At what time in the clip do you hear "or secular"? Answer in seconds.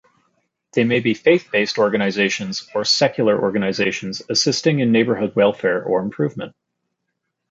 2.73-3.39